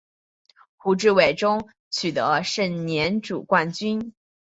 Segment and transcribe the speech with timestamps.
[0.77, 4.15] 胡志伟中夺得盛年组冠军。